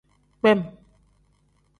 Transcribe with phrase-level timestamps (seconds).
[0.39, 0.59] Kpem.